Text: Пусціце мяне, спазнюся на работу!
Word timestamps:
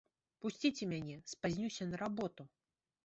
Пусціце 0.45 0.87
мяне, 0.93 1.17
спазнюся 1.35 1.83
на 1.91 2.03
работу! 2.05 2.43